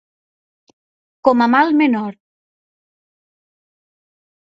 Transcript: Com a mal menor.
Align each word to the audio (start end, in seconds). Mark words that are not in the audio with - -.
Com 1.27 1.45
a 1.47 1.49
mal 1.57 1.75
menor. 1.83 2.17